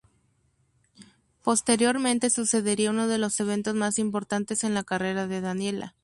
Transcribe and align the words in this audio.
Posteriormente 1.43 2.31
sucedería 2.31 2.89
uno 2.89 3.07
de 3.07 3.19
los 3.19 3.39
eventos 3.39 3.75
más 3.75 3.99
importantes 3.99 4.63
en 4.63 4.73
la 4.73 4.83
carrera 4.83 5.27
de 5.27 5.41
Daniela. 5.41 5.93